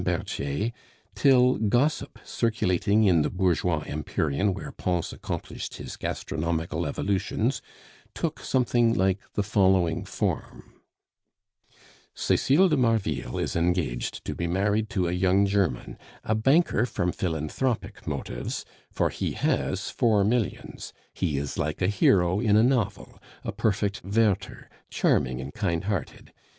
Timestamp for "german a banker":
15.45-16.87